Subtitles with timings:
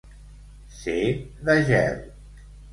[0.77, 0.97] Ser
[1.51, 2.03] de gel.